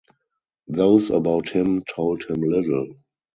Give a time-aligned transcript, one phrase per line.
[0.67, 2.95] Those about him told him little.